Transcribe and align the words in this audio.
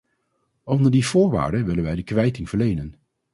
Onder 0.63 0.91
die 0.91 1.05
voorwaarden 1.05 1.65
willen 1.65 1.83
wij 1.83 1.95
de 1.95 2.03
kwijting 2.03 2.49
verlenen. 2.49 2.95